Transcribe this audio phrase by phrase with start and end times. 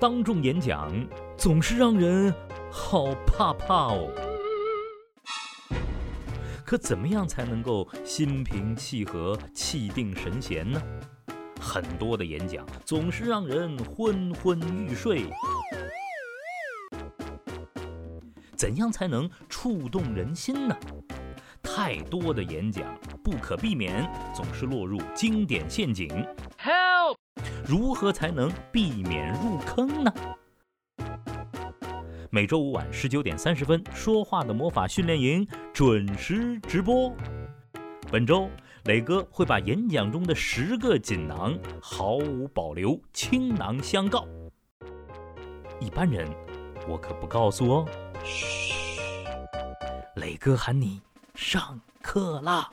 [0.00, 0.92] 当众演讲
[1.36, 2.32] 总是让人
[2.70, 4.08] 好怕怕哦。
[6.64, 10.80] 可怎么样才能够心平气和、气定神闲呢？
[11.60, 15.24] 很多的演讲总是让人昏昏欲睡。
[18.54, 20.76] 怎样才能触动人心呢？
[21.60, 26.08] 太多的演讲不可避免总是落入经典陷阱。
[26.56, 27.16] Help！
[27.68, 30.10] 如何才能避免入坑呢？
[32.30, 37.14] 每周五晚十九点三十分，说话的魔法训练营准时直播。
[38.10, 38.48] 本周。
[38.84, 44.26] 磊哥会把演讲中的十个锦囊毫无保留倾囊相告，
[45.78, 46.26] 一般人
[46.88, 47.86] 我可不告诉哦。
[48.24, 48.98] 嘘，
[50.14, 51.02] 磊哥喊你
[51.34, 52.70] 上课啦！